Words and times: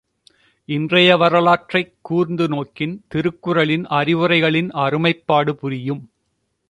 இன்றைய 0.69 1.17
வரலாற்றைக் 1.17 1.93
கூர்ந்து 2.01 2.47
நோக்கின் 2.47 3.03
திருக்குறளின் 3.07 3.85
அறிவுரைகளின் 3.89 4.69
அருமைப்பாடு 4.77 5.55
புரியும். 5.55 6.01